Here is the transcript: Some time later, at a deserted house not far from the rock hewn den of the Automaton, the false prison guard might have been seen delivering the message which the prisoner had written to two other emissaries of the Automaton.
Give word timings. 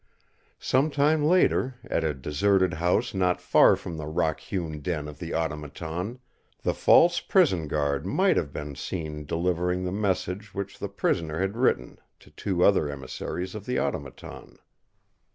Some 0.57 0.89
time 0.89 1.23
later, 1.23 1.75
at 1.83 2.03
a 2.03 2.15
deserted 2.15 2.73
house 2.73 3.13
not 3.13 3.39
far 3.39 3.75
from 3.75 3.97
the 3.97 4.07
rock 4.07 4.39
hewn 4.39 4.79
den 4.81 5.07
of 5.07 5.19
the 5.19 5.35
Automaton, 5.35 6.17
the 6.63 6.73
false 6.73 7.19
prison 7.19 7.67
guard 7.67 8.03
might 8.03 8.35
have 8.35 8.51
been 8.51 8.73
seen 8.73 9.25
delivering 9.27 9.83
the 9.83 9.91
message 9.91 10.55
which 10.55 10.79
the 10.79 10.89
prisoner 10.89 11.39
had 11.39 11.55
written 11.55 11.99
to 12.19 12.31
two 12.31 12.63
other 12.63 12.89
emissaries 12.89 13.53
of 13.53 13.67
the 13.67 13.77
Automaton. 13.79 14.57